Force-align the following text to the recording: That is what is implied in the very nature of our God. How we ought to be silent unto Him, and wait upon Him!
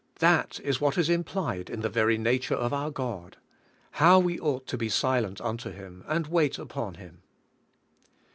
That 0.17 0.59
is 0.61 0.81
what 0.81 0.97
is 0.97 1.11
implied 1.11 1.69
in 1.69 1.81
the 1.81 1.87
very 1.89 2.17
nature 2.17 2.55
of 2.55 2.73
our 2.73 2.89
God. 2.89 3.37
How 3.91 4.17
we 4.17 4.39
ought 4.39 4.65
to 4.69 4.75
be 4.79 4.89
silent 4.89 5.39
unto 5.39 5.69
Him, 5.69 6.03
and 6.07 6.25
wait 6.25 6.57
upon 6.57 6.95
Him! 6.95 7.21